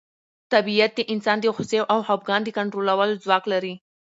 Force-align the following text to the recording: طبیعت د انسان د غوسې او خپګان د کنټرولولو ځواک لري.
طبیعت 0.53 0.91
د 0.95 0.99
انسان 1.13 1.37
د 1.41 1.45
غوسې 1.55 1.79
او 1.93 1.99
خپګان 2.07 2.41
د 2.43 2.49
کنټرولولو 2.57 3.19
ځواک 3.23 3.43
لري. 3.53 3.73